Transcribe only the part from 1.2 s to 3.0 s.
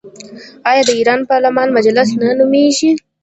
پارلمان مجلس نه نومیږي؟